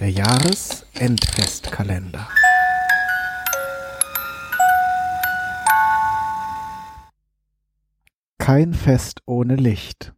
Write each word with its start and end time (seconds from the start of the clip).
Der 0.00 0.10
Jahresendfestkalender. 0.10 2.28
Kein 8.38 8.74
Fest 8.74 9.22
ohne 9.26 9.56
Licht. 9.56 10.14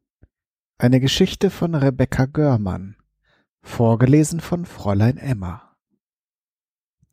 Eine 0.77 1.01
Geschichte 1.01 1.49
von 1.49 1.75
Rebecca 1.75 2.27
Görmann. 2.27 2.97
Vorgelesen 3.63 4.41
von 4.41 4.67
Fräulein 4.67 5.17
Emma. 5.17 5.75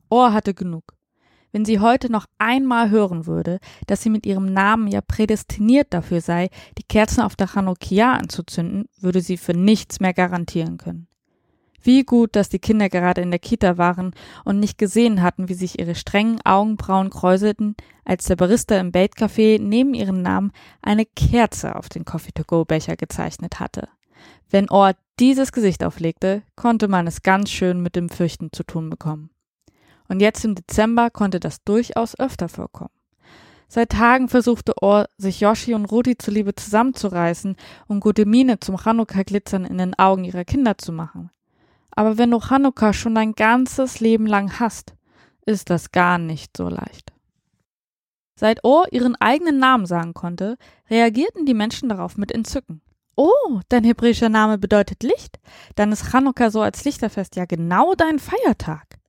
Ohr 0.10 0.34
hatte 0.34 0.54
genug. 0.54 0.98
Wenn 1.54 1.64
sie 1.64 1.80
heute 1.80 2.12
noch 2.12 2.26
einmal 2.38 2.90
hören 2.90 3.28
würde, 3.28 3.60
dass 3.86 4.04
sie 4.04 4.10
mit 4.10 4.26
ihrem 4.26 4.52
Namen 4.52 4.90
ja 4.90 5.00
prädestiniert 5.00 5.94
dafür 5.94 6.20
sei, 6.20 6.50
die 6.78 6.84
Kerzen 6.84 7.22
auf 7.22 7.38
der 7.38 7.48
Chanukia 7.48 8.12
anzuzünden, 8.12 8.90
würde 9.00 9.22
sie 9.22 9.38
für 9.38 9.54
nichts 9.54 10.02
mehr 10.02 10.14
garantieren 10.14 10.76
können. 10.76 11.08
Wie 11.82 12.04
gut, 12.04 12.36
dass 12.36 12.50
die 12.50 12.60
Kinder 12.60 12.90
gerade 12.90 13.22
in 13.22 13.32
der 13.32 13.40
Kita 13.40 13.78
waren 13.78 14.14
und 14.44 14.60
nicht 14.60 14.78
gesehen 14.78 15.22
hatten, 15.22 15.48
wie 15.48 15.54
sich 15.54 15.80
ihre 15.80 15.96
strengen 15.96 16.40
Augenbrauen 16.44 17.10
kräuselten, 17.10 17.76
als 18.04 18.26
der 18.26 18.36
Barista 18.36 18.78
im 18.80 18.92
Bait-Café 18.92 19.62
neben 19.62 19.94
ihren 19.94 20.22
Namen 20.22 20.52
eine 20.82 21.06
Kerze 21.06 21.76
auf 21.76 21.90
den 21.90 22.04
Coffee-to-go-Becher 22.04 22.96
gezeichnet 22.96 23.60
hatte. 23.60 23.90
Wenn 24.50 24.70
Ohr 24.70 24.94
dieses 25.20 25.52
Gesicht 25.52 25.84
auflegte, 25.84 26.44
konnte 26.56 26.88
man 26.88 27.08
es 27.08 27.22
ganz 27.22 27.50
schön 27.52 27.82
mit 27.82 27.96
dem 27.96 28.10
Fürchten 28.10 28.50
zu 28.52 28.64
tun 28.64 28.90
bekommen. 28.90 29.30
Und 30.08 30.22
jetzt 30.22 30.46
im 30.46 30.56
Dezember 30.56 31.10
konnte 31.10 31.40
das 31.40 31.64
durchaus 31.64 32.18
öfter 32.18 32.50
vorkommen. 32.50 32.92
Seit 33.68 33.90
Tagen 33.90 34.30
versuchte 34.30 34.74
Ohr, 34.82 35.10
sich 35.18 35.42
Yoshi 35.42 35.74
und 35.74 35.86
Rudi 35.86 36.18
zuliebe 36.18 36.56
zusammenzureißen 36.56 37.58
und 37.88 38.00
gute 38.00 38.26
Miene 38.26 38.62
zum 38.62 38.78
Chanukka-Glitzern 38.78 39.66
in 39.66 39.78
den 39.78 39.94
Augen 40.00 40.24
ihrer 40.24 40.46
Kinder 40.46 40.78
zu 40.78 40.94
machen. 40.94 41.30
Aber 41.98 42.20
wenn 42.20 42.30
du 42.30 42.40
Chanukka 42.40 42.94
schon 42.94 43.16
dein 43.16 43.34
ganzes 43.34 44.00
Leben 44.00 44.28
lang 44.28 44.60
hast, 44.60 44.94
ist 45.48 45.72
das 45.72 45.92
gar 45.92 46.20
nicht 46.20 46.56
so 46.56 46.70
leicht. 46.70 47.12
Seit 48.36 48.64
Ohr 48.64 48.86
ihren 48.92 49.16
eigenen 49.16 49.58
Namen 49.58 49.88
sagen 49.88 50.14
konnte, 50.14 50.60
reagierten 50.92 51.48
die 51.48 51.56
Menschen 51.56 51.90
darauf 51.90 52.16
mit 52.16 52.32
Entzücken. 52.32 52.82
Oh, 53.16 53.62
dein 53.70 53.84
hebräischer 53.84 54.30
Name 54.30 54.60
bedeutet 54.60 55.02
Licht? 55.02 55.40
Dann 55.74 55.92
ist 55.92 56.12
Chanukka 56.12 56.52
so 56.52 56.62
als 56.62 56.86
Lichterfest 56.86 57.36
ja 57.36 57.46
genau 57.46 57.96
dein 57.96 58.20
Feiertag. 58.20 59.00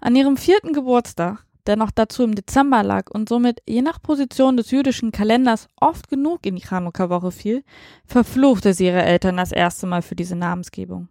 An 0.00 0.16
ihrem 0.16 0.36
vierten 0.36 0.72
Geburtstag, 0.72 1.46
der 1.66 1.76
noch 1.76 1.92
dazu 1.92 2.24
im 2.24 2.34
Dezember 2.34 2.82
lag 2.82 3.12
und 3.12 3.28
somit 3.28 3.62
je 3.68 3.82
nach 3.82 4.02
Position 4.02 4.56
des 4.56 4.72
jüdischen 4.72 5.12
Kalenders 5.12 5.68
oft 5.76 6.08
genug 6.08 6.44
in 6.46 6.56
die 6.56 6.66
Chanukka-Woche 6.66 7.30
fiel, 7.30 7.62
verfluchte 8.06 8.74
sie 8.74 8.86
ihre 8.86 9.04
Eltern 9.04 9.36
das 9.36 9.52
erste 9.52 9.86
Mal 9.86 10.02
für 10.02 10.16
diese 10.16 10.34
Namensgebung. 10.34 11.08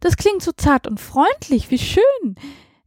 Das 0.00 0.16
klingt 0.16 0.42
so 0.42 0.52
zart 0.52 0.86
und 0.86 1.00
freundlich, 1.00 1.70
wie 1.70 1.78
schön. 1.78 2.36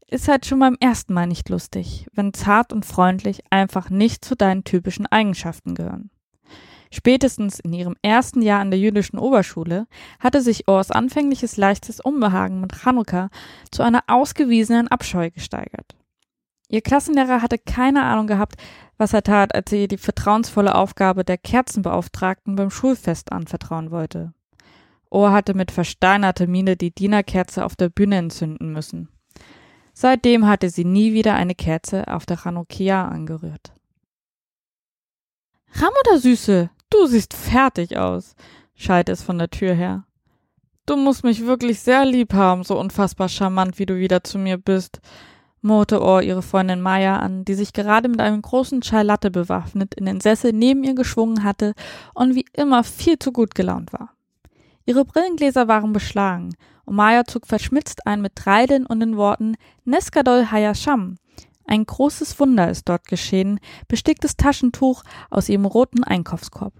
Ist 0.08 0.28
halt 0.28 0.46
schon 0.46 0.60
beim 0.60 0.78
ersten 0.80 1.14
Mal 1.14 1.28
nicht 1.28 1.50
lustig, 1.50 2.08
wenn 2.14 2.34
zart 2.34 2.74
und 2.74 2.86
freundlich 2.86 3.44
einfach 3.50 3.90
nicht 3.90 4.26
zu 4.26 4.36
deinen 4.36 4.64
typischen 4.64 5.06
Eigenschaften 5.08 5.74
gehören. 5.74 6.10
Spätestens 6.94 7.60
in 7.60 7.72
ihrem 7.72 7.96
ersten 8.02 8.42
Jahr 8.42 8.60
an 8.60 8.70
der 8.70 8.80
jüdischen 8.80 9.18
Oberschule 9.18 9.88
hatte 10.20 10.42
sich 10.42 10.68
Ors 10.68 10.92
anfängliches 10.92 11.56
leichtes 11.56 12.02
Unbehagen 12.02 12.60
mit 12.60 12.74
Chanukka 12.74 13.30
zu 13.72 13.82
einer 13.82 14.04
ausgewiesenen 14.08 14.90
Abscheu 14.90 15.32
gesteigert. 15.32 15.96
Ihr 16.68 16.82
Klassenlehrer 16.82 17.42
hatte 17.42 17.58
keine 17.58 18.04
Ahnung 18.04 18.28
gehabt, 18.28 18.56
was 18.98 19.14
er 19.14 19.24
tat, 19.24 19.56
als 19.56 19.72
er 19.72 19.80
ihr 19.80 19.88
die 19.88 19.98
vertrauensvolle 19.98 20.76
Aufgabe 20.76 21.24
der 21.24 21.38
Kerzenbeauftragten 21.38 22.58
beim 22.58 22.70
Schulfest 22.70 23.32
anvertrauen 23.32 23.92
wollte. 23.92 24.34
Ohr 25.12 25.32
hatte 25.32 25.54
mit 25.54 25.72
versteinerter 25.72 26.48
Miene 26.48 26.78
die 26.78 26.92
Dienerkerze 26.92 27.66
auf 27.66 27.76
der 27.76 27.90
Bühne 27.90 28.18
entzünden 28.18 28.72
müssen. 28.72 29.10
Seitdem 29.94 30.48
hatte 30.48 30.70
sie 30.70 30.86
nie 30.86 31.14
wieder 31.14 31.36
eine 31.36 31.54
Kerze 31.54 32.08
auf 32.08 32.26
der 32.26 32.38
Chanukia 32.38 33.08
angerührt. 33.08 33.74
Ramutter 35.74 36.18
Süße, 36.18 36.70
du 36.90 37.06
siehst 37.06 37.34
fertig 37.34 37.98
aus, 37.98 38.36
schallte 38.74 39.12
es 39.12 39.22
von 39.22 39.38
der 39.38 39.50
Tür 39.50 39.74
her. 39.74 40.06
Du 40.86 40.96
musst 40.96 41.24
mich 41.24 41.46
wirklich 41.46 41.80
sehr 41.82 42.06
lieb 42.06 42.34
haben, 42.34 42.64
so 42.64 42.80
unfassbar 42.80 43.30
charmant, 43.30 43.80
wie 43.80 43.86
du 43.86 43.98
wieder 43.98 44.24
zu 44.24 44.38
mir 44.38 44.58
bist, 44.58 45.02
murrte 45.62 46.02
Ohr 46.02 46.22
ihre 46.22 46.42
Freundin 46.42 46.82
Maya 46.82 47.18
an, 47.18 47.46
die 47.46 47.54
sich 47.54 47.74
gerade 47.74 48.10
mit 48.10 48.20
einem 48.20 48.42
großen 48.42 48.82
Chai 48.82 49.04
Latte 49.04 49.30
bewaffnet 49.30 49.94
in 49.94 50.06
den 50.06 50.22
Sessel 50.22 50.54
neben 50.54 50.84
ihr 50.84 50.96
geschwungen 50.96 51.44
hatte 51.44 51.74
und 52.14 52.36
wie 52.36 52.46
immer 52.54 52.84
viel 52.84 53.20
zu 53.20 53.32
gut 53.32 53.56
gelaunt 53.56 53.94
war. 53.94 54.14
Ihre 54.86 55.06
Brillengläser 55.06 55.68
waren 55.68 55.94
beschlagen, 55.94 56.56
und 56.86 56.96
Maya 56.96 57.24
zog 57.26 57.48
verschmitzt 57.48 58.08
ein 58.08 58.22
mit 58.22 58.36
Treideln 58.36 58.86
und 58.86 59.00
den 59.00 59.18
Worten 59.18 59.56
Neskadol 59.86 60.52
Hayasham. 60.52 61.18
Ein 61.66 61.86
großes 61.86 62.40
Wunder 62.40 62.70
ist 62.70 62.90
dort 62.90 63.08
geschehen, 63.08 63.60
besticktes 63.88 64.36
Taschentuch 64.36 65.04
aus 65.30 65.48
ihrem 65.48 65.66
roten 65.66 66.04
Einkaufskorb. 66.04 66.74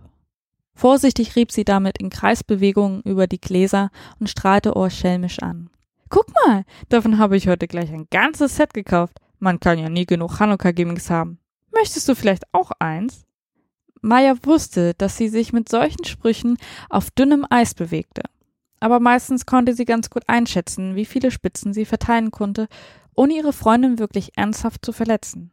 Vorsichtig 0.74 1.36
rieb 1.36 1.52
sie 1.52 1.64
damit 1.64 1.98
in 2.00 2.10
Kreisbewegungen 2.10 3.02
über 3.04 3.28
die 3.28 3.40
Gläser 3.40 3.90
und 4.20 4.30
strahlte 4.30 4.76
Ohr 4.76 4.90
schelmisch 4.90 5.40
an. 5.40 5.70
Guck 6.10 6.28
mal, 6.46 6.66
davon 6.90 7.20
habe 7.20 7.38
ich 7.38 7.48
heute 7.48 7.68
gleich 7.68 7.92
ein 7.92 8.08
ganzes 8.10 8.58
Set 8.58 8.74
gekauft. 8.74 9.18
Man 9.40 9.60
kann 9.60 9.80
ja 9.80 9.90
nie 9.90 10.06
genug 10.06 10.40
Hanukkah-Gimmicks 10.40 11.10
haben. 11.10 11.40
Möchtest 11.72 12.10
du 12.10 12.16
vielleicht 12.16 12.44
auch 12.52 12.72
eins? 12.80 13.26
Maya 14.02 14.36
wusste, 14.44 14.94
dass 14.96 15.18
sie 15.18 15.30
sich 15.30 15.54
mit 15.54 15.70
solchen 15.70 16.04
Sprüchen 16.06 16.58
auf 16.90 17.12
dünnem 17.12 17.46
Eis 17.50 17.74
bewegte. 17.74 18.24
Aber 18.80 19.00
meistens 19.00 19.46
konnte 19.46 19.74
sie 19.74 19.86
ganz 19.86 20.10
gut 20.10 20.24
einschätzen, 20.28 20.96
wie 20.96 21.06
viele 21.06 21.30
Spitzen 21.30 21.74
sie 21.74 21.86
verteilen 21.86 22.32
konnte, 22.32 22.68
ohne 23.16 23.34
ihre 23.34 23.54
Freundin 23.54 24.00
wirklich 24.00 24.32
ernsthaft 24.36 24.84
zu 24.84 24.92
verletzen. 24.92 25.52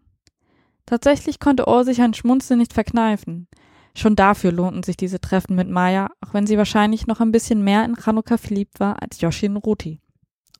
Tatsächlich 0.86 1.38
konnte 1.38 1.68
Ohr 1.68 1.84
sich 1.84 2.00
ein 2.00 2.14
Schmunzeln 2.14 2.58
nicht 2.58 2.72
verkneifen. 2.72 3.46
Schon 3.94 4.16
dafür 4.16 4.52
lohnten 4.52 4.82
sich 4.82 4.96
diese 4.96 5.20
Treffen 5.20 5.54
mit 5.54 5.68
Maya, 5.68 6.08
auch 6.22 6.32
wenn 6.32 6.46
sie 6.46 6.56
wahrscheinlich 6.56 7.06
noch 7.06 7.20
ein 7.20 7.32
bisschen 7.32 7.62
mehr 7.62 7.84
in 7.84 7.96
Chanukka 7.96 8.38
verliebt 8.38 8.80
war 8.80 9.02
als 9.02 9.20
Yoshi 9.20 9.46
in 9.46 9.56
Ruti. 9.56 10.00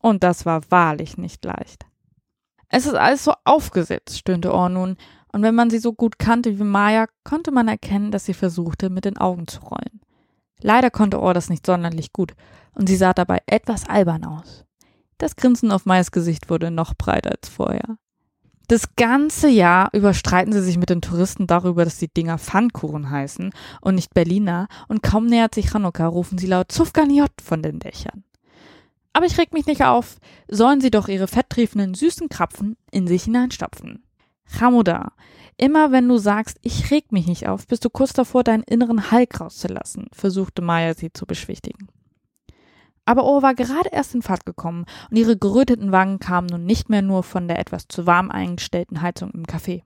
Und 0.00 0.22
das 0.22 0.44
war 0.44 0.62
wahrlich 0.70 1.16
nicht 1.16 1.44
leicht. 1.44 1.86
Es 2.68 2.84
ist 2.84 2.94
alles 2.94 3.24
so 3.24 3.32
aufgesetzt, 3.44 4.18
stöhnte 4.18 4.52
Ohr 4.52 4.68
nun, 4.68 4.96
und 5.32 5.42
wenn 5.42 5.54
man 5.54 5.70
sie 5.70 5.78
so 5.78 5.92
gut 5.92 6.18
kannte 6.18 6.58
wie 6.58 6.64
Maya, 6.64 7.06
konnte 7.24 7.50
man 7.50 7.68
erkennen, 7.68 8.10
dass 8.10 8.24
sie 8.24 8.34
versuchte, 8.34 8.90
mit 8.90 9.04
den 9.04 9.18
Augen 9.18 9.46
zu 9.46 9.60
rollen. 9.60 10.00
Leider 10.60 10.90
konnte 10.90 11.20
Ohr 11.20 11.34
das 11.34 11.50
nicht 11.50 11.66
sonderlich 11.66 12.12
gut, 12.12 12.34
und 12.74 12.88
sie 12.88 12.96
sah 12.96 13.12
dabei 13.12 13.40
etwas 13.46 13.88
albern 13.88 14.24
aus. 14.24 14.64
Das 15.18 15.36
Grinsen 15.36 15.72
auf 15.72 15.84
Mayas 15.84 16.12
Gesicht 16.12 16.48
wurde 16.50 16.70
noch 16.70 16.94
breiter 16.94 17.32
als 17.32 17.48
vorher. 17.48 17.98
Das 18.68 18.96
ganze 18.96 19.48
Jahr 19.48 19.88
überstreiten 19.94 20.52
sie 20.52 20.62
sich 20.62 20.76
mit 20.76 20.90
den 20.90 21.00
Touristen 21.00 21.46
darüber, 21.46 21.84
dass 21.84 21.98
die 21.98 22.12
Dinger 22.12 22.38
Pfannkuchen 22.38 23.10
heißen 23.10 23.50
und 23.80 23.94
nicht 23.94 24.12
Berliner, 24.12 24.68
und 24.88 25.02
kaum 25.02 25.26
nähert 25.26 25.54
sich 25.54 25.70
Chanukka, 25.70 26.06
rufen 26.06 26.38
sie 26.38 26.46
laut 26.46 26.70
Zufganiot 26.70 27.32
von 27.42 27.62
den 27.62 27.78
Dächern. 27.78 28.24
Aber 29.14 29.26
ich 29.26 29.38
reg 29.38 29.52
mich 29.52 29.66
nicht 29.66 29.84
auf, 29.84 30.16
sollen 30.48 30.80
sie 30.80 30.90
doch 30.90 31.08
ihre 31.08 31.28
fetttriefenden 31.28 31.94
süßen 31.94 32.28
Krapfen 32.28 32.76
in 32.90 33.06
sich 33.06 33.24
hineinstopfen. 33.24 34.04
Hamuda, 34.60 35.12
immer 35.56 35.92
wenn 35.92 36.08
du 36.08 36.18
sagst, 36.18 36.58
ich 36.62 36.90
reg 36.90 37.12
mich 37.12 37.26
nicht 37.26 37.48
auf, 37.48 37.66
bist 37.66 37.84
du 37.84 37.90
kurz 37.90 38.12
davor, 38.12 38.44
deinen 38.44 38.62
inneren 38.62 39.10
Hulk 39.10 39.40
rauszulassen, 39.40 40.06
versuchte 40.12 40.62
Maya 40.62 40.94
sie 40.94 41.12
zu 41.12 41.26
beschwichtigen. 41.26 41.88
Aber 43.04 43.24
Ohr 43.24 43.40
war 43.40 43.54
gerade 43.54 43.88
erst 43.90 44.14
in 44.14 44.20
Fahrt 44.20 44.44
gekommen 44.44 44.84
und 45.10 45.16
ihre 45.16 45.38
geröteten 45.38 45.92
Wangen 45.92 46.18
kamen 46.18 46.46
nun 46.46 46.66
nicht 46.66 46.90
mehr 46.90 47.00
nur 47.00 47.22
von 47.22 47.48
der 47.48 47.58
etwas 47.58 47.88
zu 47.88 48.06
warm 48.06 48.30
eingestellten 48.30 49.00
Heizung 49.00 49.30
im 49.30 49.46
Café. 49.46 49.82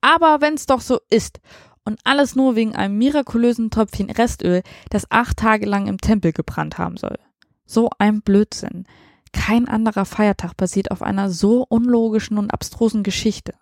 Aber 0.00 0.40
wenn's 0.40 0.66
doch 0.66 0.80
so 0.80 1.00
ist 1.10 1.40
und 1.84 1.98
alles 2.04 2.36
nur 2.36 2.54
wegen 2.54 2.76
einem 2.76 2.96
mirakulösen 2.96 3.70
Tröpfchen 3.70 4.10
Restöl, 4.10 4.62
das 4.90 5.10
acht 5.10 5.36
Tage 5.38 5.66
lang 5.66 5.86
im 5.86 5.98
Tempel 5.98 6.32
gebrannt 6.32 6.78
haben 6.78 6.96
soll. 6.96 7.18
So 7.66 7.90
ein 7.98 8.22
Blödsinn. 8.22 8.86
Kein 9.32 9.66
anderer 9.66 10.04
Feiertag 10.04 10.56
basiert 10.56 10.90
auf 10.92 11.02
einer 11.02 11.30
so 11.30 11.66
unlogischen 11.68 12.38
und 12.38 12.52
abstrusen 12.52 13.02
Geschichte. 13.02 13.54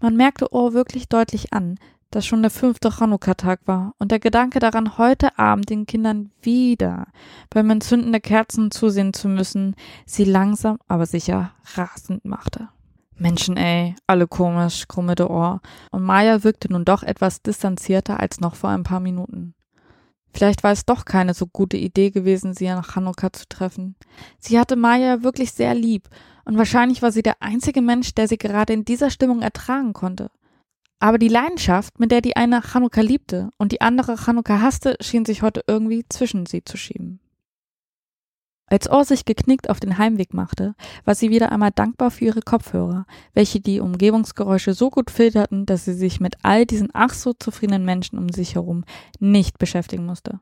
Man 0.00 0.16
merkte 0.16 0.52
Ohr 0.52 0.74
wirklich 0.74 1.08
deutlich 1.08 1.52
an, 1.52 1.78
dass 2.10 2.24
schon 2.24 2.42
der 2.42 2.50
fünfte 2.50 2.90
Chanukka-Tag 2.90 3.60
war 3.66 3.94
und 3.98 4.10
der 4.10 4.18
Gedanke 4.18 4.60
daran, 4.60 4.96
heute 4.96 5.38
Abend 5.38 5.68
den 5.68 5.86
Kindern 5.86 6.30
wieder 6.40 7.08
beim 7.50 7.68
Entzünden 7.70 8.12
der 8.12 8.20
Kerzen 8.20 8.70
zusehen 8.70 9.12
zu 9.12 9.28
müssen, 9.28 9.74
sie 10.06 10.24
langsam, 10.24 10.78
aber 10.88 11.06
sicher 11.06 11.52
rasend 11.74 12.24
machte. 12.24 12.68
Menschen, 13.16 13.56
ey, 13.56 13.96
alle 14.06 14.28
komisch, 14.28 14.86
krummelte 14.86 15.28
Ohr, 15.28 15.60
und 15.90 16.04
Maya 16.04 16.44
wirkte 16.44 16.72
nun 16.72 16.84
doch 16.84 17.02
etwas 17.02 17.42
distanzierter 17.42 18.20
als 18.20 18.40
noch 18.40 18.54
vor 18.54 18.70
ein 18.70 18.84
paar 18.84 19.00
Minuten. 19.00 19.54
Vielleicht 20.32 20.62
war 20.62 20.72
es 20.72 20.86
doch 20.86 21.04
keine 21.04 21.34
so 21.34 21.46
gute 21.46 21.76
Idee 21.76 22.10
gewesen, 22.10 22.54
sie 22.54 22.68
nach 22.68 22.94
Chanukka 22.94 23.32
zu 23.32 23.48
treffen. 23.48 23.96
Sie 24.38 24.58
hatte 24.58 24.76
Maya 24.76 25.22
wirklich 25.22 25.52
sehr 25.52 25.74
lieb 25.74 26.08
und 26.48 26.56
wahrscheinlich 26.56 27.02
war 27.02 27.12
sie 27.12 27.22
der 27.22 27.42
einzige 27.42 27.82
Mensch, 27.82 28.14
der 28.14 28.26
sie 28.26 28.38
gerade 28.38 28.72
in 28.72 28.86
dieser 28.86 29.10
Stimmung 29.10 29.42
ertragen 29.42 29.92
konnte. 29.92 30.30
Aber 30.98 31.18
die 31.18 31.28
Leidenschaft, 31.28 32.00
mit 32.00 32.10
der 32.10 32.22
die 32.22 32.36
eine 32.36 32.62
Chanukka 32.62 33.02
liebte 33.02 33.50
und 33.58 33.70
die 33.70 33.82
andere 33.82 34.16
Chanukka 34.16 34.62
hasste, 34.62 34.96
schien 35.02 35.26
sich 35.26 35.42
heute 35.42 35.62
irgendwie 35.66 36.06
zwischen 36.08 36.46
sie 36.46 36.64
zu 36.64 36.78
schieben. 36.78 37.20
Als 38.64 38.88
Ohr 38.88 39.04
sich 39.04 39.26
geknickt 39.26 39.68
auf 39.68 39.78
den 39.78 39.98
Heimweg 39.98 40.32
machte, 40.32 40.74
war 41.04 41.14
sie 41.14 41.28
wieder 41.28 41.52
einmal 41.52 41.70
dankbar 41.70 42.10
für 42.10 42.24
ihre 42.24 42.40
Kopfhörer, 42.40 43.04
welche 43.34 43.60
die 43.60 43.80
Umgebungsgeräusche 43.80 44.72
so 44.72 44.88
gut 44.88 45.10
filterten, 45.10 45.66
dass 45.66 45.84
sie 45.84 45.94
sich 45.94 46.18
mit 46.18 46.36
all 46.42 46.64
diesen 46.64 46.88
ach 46.94 47.12
so 47.12 47.34
zufriedenen 47.34 47.84
Menschen 47.84 48.18
um 48.18 48.30
sich 48.30 48.54
herum 48.54 48.84
nicht 49.20 49.58
beschäftigen 49.58 50.06
musste. 50.06 50.40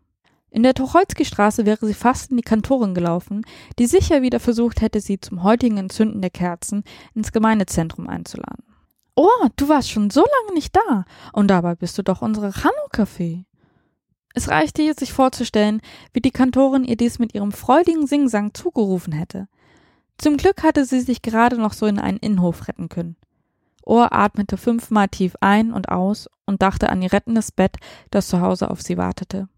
In 0.56 0.62
der 0.62 0.72
Tucholsky-Straße 0.72 1.66
wäre 1.66 1.84
sie 1.84 1.92
fast 1.92 2.30
in 2.30 2.38
die 2.38 2.42
Kantorin 2.42 2.94
gelaufen, 2.94 3.44
die 3.78 3.86
sicher 3.86 4.22
wieder 4.22 4.40
versucht 4.40 4.80
hätte, 4.80 5.02
sie 5.02 5.20
zum 5.20 5.42
heutigen 5.42 5.76
Entzünden 5.76 6.22
der 6.22 6.30
Kerzen 6.30 6.82
ins 7.14 7.30
Gemeindezentrum 7.30 8.08
einzuladen. 8.08 8.64
Oh, 9.16 9.28
du 9.56 9.68
warst 9.68 9.90
schon 9.90 10.08
so 10.08 10.22
lange 10.22 10.54
nicht 10.54 10.74
da, 10.74 11.04
und 11.34 11.48
dabei 11.48 11.74
bist 11.74 11.98
du 11.98 12.02
doch 12.02 12.22
unsere 12.22 12.52
Chanukka-Fee. 12.52 13.44
Es 14.32 14.48
reichte 14.48 14.80
ihr, 14.80 14.94
sich 14.94 15.12
vorzustellen, 15.12 15.82
wie 16.14 16.22
die 16.22 16.30
Kantorin 16.30 16.84
ihr 16.84 16.96
dies 16.96 17.18
mit 17.18 17.34
ihrem 17.34 17.52
freudigen 17.52 18.06
Singsang 18.06 18.54
zugerufen 18.54 19.12
hätte. 19.12 19.48
Zum 20.16 20.38
Glück 20.38 20.62
hatte 20.62 20.86
sie 20.86 21.00
sich 21.00 21.20
gerade 21.20 21.58
noch 21.58 21.74
so 21.74 21.84
in 21.84 21.98
einen 21.98 22.16
Innenhof 22.16 22.66
retten 22.66 22.88
können. 22.88 23.16
Ohr 23.82 24.14
atmete 24.14 24.56
fünfmal 24.56 25.08
tief 25.08 25.36
ein 25.42 25.74
und 25.74 25.90
aus 25.90 26.30
und 26.46 26.62
dachte 26.62 26.88
an 26.88 27.02
ihr 27.02 27.12
rettendes 27.12 27.52
Bett, 27.52 27.76
das 28.10 28.28
zu 28.28 28.40
Hause 28.40 28.70
auf 28.70 28.80
sie 28.80 28.96
wartete. 28.96 29.50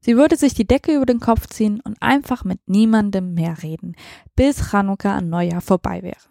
Sie 0.00 0.16
würde 0.16 0.36
sich 0.36 0.54
die 0.54 0.66
Decke 0.66 0.94
über 0.94 1.06
den 1.06 1.20
Kopf 1.20 1.46
ziehen 1.46 1.80
und 1.84 2.00
einfach 2.00 2.44
mit 2.44 2.60
niemandem 2.66 3.34
mehr 3.34 3.62
reden, 3.62 3.94
bis 4.34 4.70
Chanukka 4.70 5.16
an 5.16 5.28
Neujahr 5.28 5.60
vorbei 5.60 6.02
wäre. 6.02 6.30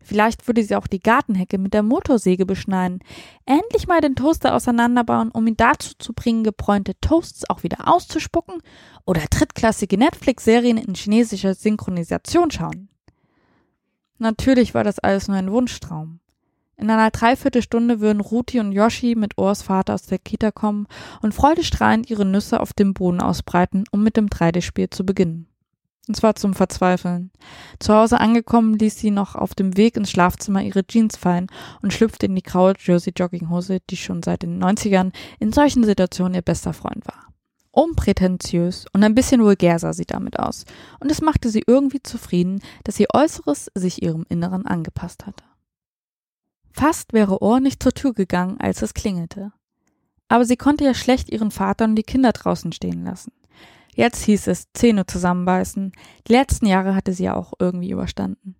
Vielleicht 0.00 0.46
würde 0.46 0.62
sie 0.62 0.74
auch 0.74 0.86
die 0.86 1.02
Gartenhecke 1.02 1.58
mit 1.58 1.74
der 1.74 1.82
Motorsäge 1.82 2.46
beschneiden. 2.46 3.00
Endlich 3.44 3.88
mal 3.88 4.00
den 4.00 4.14
Toaster 4.14 4.54
auseinanderbauen, 4.54 5.30
um 5.30 5.46
ihn 5.46 5.56
dazu 5.58 5.92
zu 5.98 6.14
bringen, 6.14 6.44
gebräunte 6.44 6.98
Toasts 7.00 7.50
auch 7.50 7.62
wieder 7.62 7.92
auszuspucken 7.92 8.62
oder 9.04 9.20
drittklassige 9.28 9.98
Netflix-Serien 9.98 10.78
in 10.78 10.94
chinesischer 10.94 11.54
Synchronisation 11.54 12.50
schauen. 12.50 12.88
Natürlich 14.16 14.72
war 14.72 14.82
das 14.82 14.98
alles 14.98 15.28
nur 15.28 15.36
ein 15.36 15.52
Wunschtraum. 15.52 16.20
In 16.80 16.90
einer 16.90 17.10
Dreiviertelstunde 17.10 17.98
würden 17.98 18.20
Ruti 18.20 18.60
und 18.60 18.70
Yoshi 18.70 19.16
mit 19.16 19.36
Ohrs 19.36 19.62
Vater 19.62 19.94
aus 19.94 20.02
der 20.02 20.20
Kita 20.20 20.52
kommen 20.52 20.86
und 21.22 21.34
freudestrahlend 21.34 22.08
ihre 22.08 22.24
Nüsse 22.24 22.60
auf 22.60 22.72
dem 22.72 22.94
Boden 22.94 23.20
ausbreiten, 23.20 23.82
um 23.90 24.04
mit 24.04 24.16
dem 24.16 24.28
3D-Spiel 24.28 24.88
zu 24.88 25.04
beginnen. 25.04 25.48
Und 26.06 26.14
zwar 26.14 26.36
zum 26.36 26.54
Verzweifeln. 26.54 27.32
Zu 27.80 27.94
Hause 27.94 28.20
angekommen 28.20 28.78
ließ 28.78 28.96
sie 28.96 29.10
noch 29.10 29.34
auf 29.34 29.56
dem 29.56 29.76
Weg 29.76 29.96
ins 29.96 30.10
Schlafzimmer 30.10 30.62
ihre 30.62 30.86
Jeans 30.86 31.16
fallen 31.16 31.48
und 31.82 31.92
schlüpfte 31.92 32.26
in 32.26 32.36
die 32.36 32.42
graue 32.42 32.74
Jersey-Jogginghose, 32.78 33.80
die 33.90 33.96
schon 33.96 34.22
seit 34.22 34.42
den 34.42 34.62
90ern 34.62 35.12
in 35.40 35.52
solchen 35.52 35.82
Situationen 35.82 36.34
ihr 36.34 36.42
bester 36.42 36.72
Freund 36.72 37.04
war. 37.06 37.26
Unprätentiös 37.72 38.86
und 38.92 39.02
ein 39.02 39.16
bisschen 39.16 39.42
vulgär 39.42 39.80
sah 39.80 39.92
sie 39.92 40.06
damit 40.06 40.38
aus, 40.38 40.64
und 41.00 41.10
es 41.10 41.20
machte 41.20 41.50
sie 41.50 41.62
irgendwie 41.66 42.02
zufrieden, 42.02 42.62
dass 42.84 42.98
ihr 42.98 43.08
Äußeres 43.12 43.70
sich 43.74 44.02
ihrem 44.02 44.24
Inneren 44.28 44.64
angepasst 44.64 45.26
hatte. 45.26 45.44
Fast 46.78 47.12
wäre 47.12 47.42
Ohr 47.42 47.58
nicht 47.58 47.82
zur 47.82 47.92
Tür 47.92 48.14
gegangen, 48.14 48.60
als 48.60 48.82
es 48.82 48.94
klingelte. 48.94 49.50
Aber 50.28 50.44
sie 50.44 50.56
konnte 50.56 50.84
ja 50.84 50.94
schlecht 50.94 51.28
ihren 51.28 51.50
Vater 51.50 51.86
und 51.86 51.96
die 51.96 52.04
Kinder 52.04 52.30
draußen 52.30 52.70
stehen 52.70 53.04
lassen. 53.04 53.32
Jetzt 53.96 54.22
hieß 54.22 54.46
es 54.46 54.68
Zähne 54.74 55.04
zusammenbeißen. 55.04 55.90
Die 56.28 56.32
letzten 56.32 56.66
Jahre 56.66 56.94
hatte 56.94 57.12
sie 57.12 57.24
ja 57.24 57.34
auch 57.34 57.54
irgendwie 57.58 57.90
überstanden. 57.90 58.54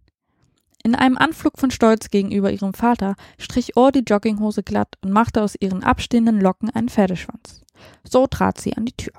In 0.82 0.96
einem 0.96 1.16
Anflug 1.16 1.60
von 1.60 1.70
Stolz 1.70 2.10
gegenüber 2.10 2.50
ihrem 2.50 2.74
Vater 2.74 3.14
strich 3.38 3.76
Ohr 3.76 3.92
die 3.92 4.00
Jogginghose 4.04 4.64
glatt 4.64 4.96
und 5.00 5.12
machte 5.12 5.40
aus 5.40 5.54
ihren 5.54 5.84
abstehenden 5.84 6.40
Locken 6.40 6.70
einen 6.70 6.88
Pferdeschwanz. 6.88 7.62
So 8.02 8.26
trat 8.26 8.60
sie 8.60 8.76
an 8.76 8.84
die 8.84 8.96
Tür. 8.96 9.12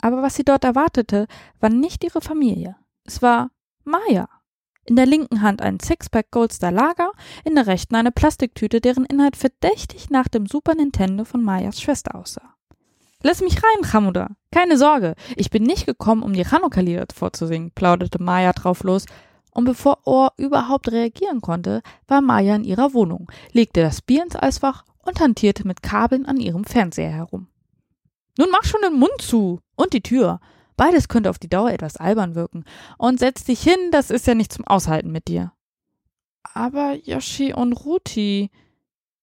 Aber 0.00 0.22
was 0.22 0.36
sie 0.36 0.44
dort 0.44 0.62
erwartete, 0.62 1.26
war 1.58 1.70
nicht 1.70 2.04
ihre 2.04 2.20
Familie. 2.20 2.76
Es 3.02 3.20
war 3.20 3.50
Maya. 3.82 4.28
In 4.86 4.94
der 4.94 5.06
linken 5.06 5.42
Hand 5.42 5.62
ein 5.62 5.80
Sixpack 5.80 6.30
Goldstar 6.30 6.70
Lager, 6.70 7.10
in 7.44 7.56
der 7.56 7.66
rechten 7.66 7.96
eine 7.96 8.12
Plastiktüte, 8.12 8.80
deren 8.80 9.04
Inhalt 9.04 9.36
verdächtig 9.36 10.10
nach 10.10 10.28
dem 10.28 10.46
Super 10.46 10.76
Nintendo 10.76 11.24
von 11.24 11.42
Mayas 11.42 11.80
Schwester 11.80 12.14
aussah. 12.14 12.54
Lass 13.22 13.40
mich 13.40 13.56
rein, 13.56 13.92
Hamuda. 13.92 14.28
Keine 14.52 14.78
Sorge, 14.78 15.16
ich 15.34 15.50
bin 15.50 15.64
nicht 15.64 15.86
gekommen, 15.86 16.22
um 16.22 16.32
die 16.32 16.44
Chanukka-Lieder 16.44 17.06
vorzusingen, 17.12 17.72
plauderte 17.72 18.22
Maya 18.22 18.52
drauf 18.52 18.84
los. 18.84 19.06
Und 19.50 19.64
bevor 19.64 19.98
Ohr 20.04 20.32
überhaupt 20.36 20.92
reagieren 20.92 21.40
konnte, 21.40 21.82
war 22.06 22.20
Maya 22.20 22.54
in 22.54 22.62
ihrer 22.62 22.94
Wohnung, 22.94 23.30
legte 23.52 23.80
das 23.80 24.02
Bier 24.02 24.22
ins 24.22 24.36
Eisfach 24.36 24.84
und 25.02 25.18
hantierte 25.18 25.66
mit 25.66 25.82
Kabeln 25.82 26.26
an 26.26 26.36
ihrem 26.36 26.64
Fernseher 26.64 27.10
herum. 27.10 27.48
Nun 28.38 28.48
mach 28.52 28.64
schon 28.64 28.82
den 28.82 28.98
Mund 28.98 29.20
zu 29.20 29.60
und 29.74 29.94
die 29.94 30.02
Tür. 30.02 30.40
Beides 30.76 31.08
könnte 31.08 31.30
auf 31.30 31.38
die 31.38 31.48
Dauer 31.48 31.70
etwas 31.70 31.96
albern 31.96 32.34
wirken. 32.34 32.64
Und 32.98 33.18
setz 33.18 33.44
dich 33.44 33.62
hin, 33.62 33.90
das 33.90 34.10
ist 34.10 34.26
ja 34.26 34.34
nicht 34.34 34.52
zum 34.52 34.66
Aushalten 34.66 35.10
mit 35.10 35.28
dir. 35.28 35.52
Aber 36.54 36.94
Yoshi 36.94 37.52
und 37.52 37.72
Ruti, 37.72 38.50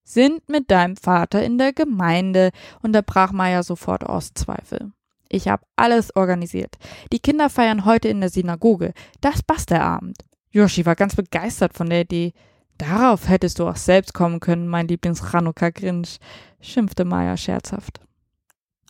sind 0.04 0.48
mit 0.50 0.70
deinem 0.70 0.98
Vater 0.98 1.44
in 1.44 1.58
der 1.58 1.74
Gemeinde, 1.74 2.52
unterbrach 2.82 3.32
Maya 3.32 3.64
sofort 3.64 4.06
aus 4.06 4.34
Zweifel. 4.34 4.92
Ich 5.30 5.48
habe 5.48 5.64
alles 5.76 6.16
organisiert. 6.16 6.76
Die 7.12 7.20
Kinder 7.20 7.50
feiern 7.50 7.86
heute 7.86 8.08
in 8.10 8.20
der 8.20 8.30
Synagoge. 8.30 8.94
Das 9.22 9.42
passt 9.42 9.72
der 9.72 9.84
Abend. 9.84 10.18
Yoshi 10.52 10.86
war 10.86 10.96
ganz 10.96 11.16
begeistert 11.16 11.74
von 11.74 11.90
der 11.90 12.02
Idee. 12.02 12.34
Darauf 12.78 13.28
hättest 13.28 13.60
du 13.60 13.68
auch 13.68 13.76
selbst 13.76 14.14
kommen 14.14 14.40
können, 14.40 14.68
mein 14.68 14.88
Lieblings-Chanukka-Grinch, 14.88 16.20
schimpfte 16.60 17.06
Maya 17.06 17.38
scherzhaft. 17.38 18.02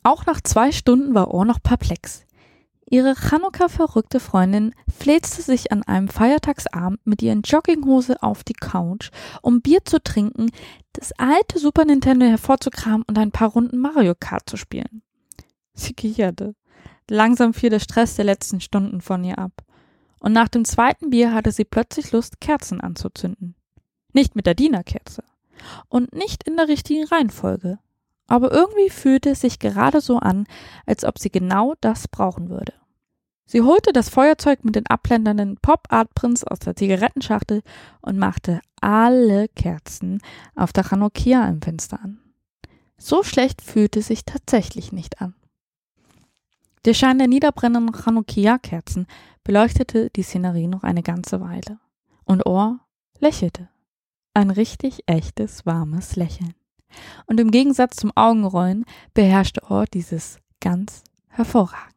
Auch 0.03 0.25
nach 0.25 0.41
zwei 0.41 0.71
Stunden 0.71 1.13
war 1.13 1.33
Ohr 1.33 1.45
noch 1.45 1.61
perplex. 1.61 2.25
Ihre 2.93 3.15
Chanukka-verrückte 3.15 4.19
Freundin 4.19 4.75
fläzte 4.87 5.41
sich 5.41 5.71
an 5.71 5.81
einem 5.81 6.09
Feiertagsabend 6.09 6.99
mit 7.07 7.23
ihren 7.23 7.41
Jogginghose 7.41 8.21
auf 8.21 8.43
die 8.43 8.53
Couch, 8.53 9.09
um 9.41 9.63
Bier 9.63 9.83
zu 9.83 9.99
trinken, 9.99 10.51
das 10.91 11.11
alte 11.13 11.57
Super 11.57 11.85
Nintendo 11.85 12.27
hervorzukramen 12.27 13.01
und 13.07 13.17
ein 13.17 13.31
paar 13.31 13.49
Runden 13.49 13.79
Mario 13.79 14.13
Kart 14.13 14.47
zu 14.47 14.57
spielen. 14.57 15.01
Sie 15.73 15.93
kicherte. 15.93 16.53
Langsam 17.09 17.55
fiel 17.55 17.71
der 17.71 17.79
Stress 17.79 18.15
der 18.15 18.25
letzten 18.25 18.61
Stunden 18.61 19.01
von 19.01 19.23
ihr 19.23 19.39
ab. 19.39 19.63
Und 20.19 20.33
nach 20.33 20.47
dem 20.47 20.63
zweiten 20.63 21.09
Bier 21.09 21.33
hatte 21.33 21.51
sie 21.51 21.65
plötzlich 21.65 22.11
Lust, 22.11 22.41
Kerzen 22.41 22.79
anzuzünden. 22.79 23.55
Nicht 24.13 24.35
mit 24.35 24.45
der 24.45 24.53
Dienerkerze. 24.53 25.23
Und 25.89 26.13
nicht 26.13 26.47
in 26.47 26.57
der 26.57 26.67
richtigen 26.67 27.07
Reihenfolge. 27.07 27.79
Aber 28.27 28.51
irgendwie 28.51 28.91
fühlte 28.91 29.31
es 29.31 29.41
sich 29.41 29.57
gerade 29.57 29.99
so 29.99 30.19
an, 30.19 30.45
als 30.85 31.03
ob 31.03 31.17
sie 31.17 31.31
genau 31.31 31.73
das 31.81 32.07
brauchen 32.07 32.51
würde. 32.51 32.73
Sie 33.45 33.61
holte 33.61 33.91
das 33.91 34.09
Feuerzeug 34.09 34.63
mit 34.63 34.75
den 34.75 34.87
abblendernden 34.87 35.57
Pop-Art-Prints 35.57 36.43
aus 36.43 36.59
der 36.59 36.75
Zigarettenschachtel 36.75 37.61
und 38.01 38.17
machte 38.17 38.61
alle 38.81 39.47
Kerzen 39.49 40.21
auf 40.55 40.73
der 40.73 40.85
Chanukia 40.85 41.47
im 41.47 41.61
Fenster 41.61 41.99
an. 42.01 42.19
So 42.97 43.23
schlecht 43.23 43.61
fühlte 43.61 44.01
sich 44.01 44.23
tatsächlich 44.25 44.91
nicht 44.91 45.21
an. 45.21 45.35
Der 46.85 46.93
Schein 46.93 47.17
der 47.17 47.27
niederbrennenden 47.27 47.95
Chanukia-Kerzen 47.95 49.07
beleuchtete 49.43 50.09
die 50.09 50.23
Szenerie 50.23 50.67
noch 50.67 50.83
eine 50.83 51.03
ganze 51.03 51.41
Weile. 51.41 51.79
Und 52.25 52.45
Ohr 52.45 52.79
lächelte. 53.19 53.69
Ein 54.33 54.49
richtig 54.49 55.03
echtes, 55.05 55.65
warmes 55.65 56.15
Lächeln. 56.15 56.53
Und 57.25 57.39
im 57.39 57.51
Gegensatz 57.51 57.97
zum 57.97 58.11
Augenrollen 58.15 58.85
beherrschte 59.13 59.61
Ohr 59.69 59.85
dieses 59.85 60.39
ganz 60.59 61.03
hervorragend. 61.27 61.92